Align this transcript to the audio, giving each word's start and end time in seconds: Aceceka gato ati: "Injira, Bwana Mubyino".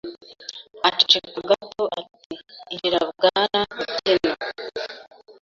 Aceceka 0.87 1.39
gato 1.49 1.83
ati: 1.99 2.33
"Injira, 2.71 2.99
Bwana 3.17 3.59
Mubyino". 3.75 4.33